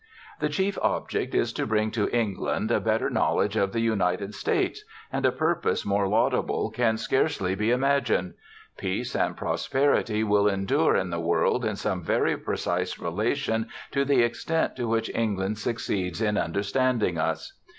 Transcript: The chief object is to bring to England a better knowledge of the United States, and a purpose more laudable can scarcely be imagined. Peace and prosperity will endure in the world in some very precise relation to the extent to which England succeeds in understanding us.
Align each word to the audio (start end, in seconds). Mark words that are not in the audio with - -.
The 0.39 0.49
chief 0.49 0.79
object 0.81 1.35
is 1.35 1.53
to 1.53 1.67
bring 1.67 1.91
to 1.91 2.09
England 2.09 2.71
a 2.71 2.79
better 2.79 3.07
knowledge 3.07 3.55
of 3.55 3.71
the 3.71 3.81
United 3.81 4.33
States, 4.33 4.83
and 5.13 5.27
a 5.27 5.31
purpose 5.31 5.85
more 5.85 6.07
laudable 6.07 6.71
can 6.71 6.97
scarcely 6.97 7.53
be 7.53 7.69
imagined. 7.69 8.33
Peace 8.77 9.15
and 9.15 9.37
prosperity 9.37 10.23
will 10.23 10.47
endure 10.47 10.95
in 10.95 11.11
the 11.11 11.19
world 11.19 11.63
in 11.63 11.75
some 11.75 12.03
very 12.03 12.35
precise 12.35 12.97
relation 12.97 13.67
to 13.91 14.03
the 14.03 14.23
extent 14.23 14.75
to 14.77 14.87
which 14.87 15.11
England 15.13 15.59
succeeds 15.59 16.19
in 16.19 16.35
understanding 16.35 17.19
us. 17.19 17.59